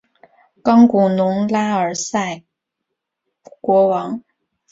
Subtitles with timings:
[0.63, 2.41] 冈古农拉尔萨
[3.61, 4.23] 国王。